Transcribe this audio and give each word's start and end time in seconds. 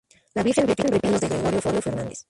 La 0.33 0.41
virgen 0.41 0.65
repite 0.67 0.91
modelos 0.91 1.21
de 1.21 1.27
Gregorio 1.29 1.61
Fernández. 1.61 2.17